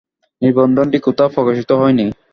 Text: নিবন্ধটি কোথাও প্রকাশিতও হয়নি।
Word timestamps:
নিবন্ধটি 0.41 0.97
কোথাও 1.05 1.33
প্রকাশিতও 1.35 1.79
হয়নি। 1.81 2.05